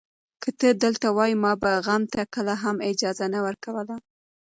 [0.41, 3.95] که ته دلته وای، ما به غم ته کله هم اجازه نه ورکوله.